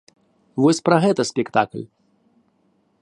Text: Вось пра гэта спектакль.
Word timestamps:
Вось 0.63 0.79
пра 0.87 0.97
гэта 1.03 1.21
спектакль. 1.31 1.85